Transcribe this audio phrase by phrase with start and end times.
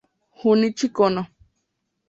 [0.39, 1.21] Junichi Kono